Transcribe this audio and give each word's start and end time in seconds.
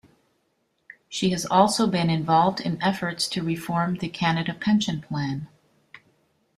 She 1.09 1.29
has 1.29 1.45
also 1.45 1.85
been 1.85 2.09
involved 2.09 2.59
in 2.59 2.81
efforts 2.81 3.27
to 3.27 3.43
reform 3.43 3.97
the 3.97 4.09
Canada 4.09 4.55
Pension 4.55 4.99
Plan. 4.99 5.47